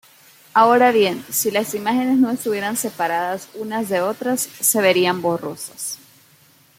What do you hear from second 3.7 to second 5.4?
de otras, se verían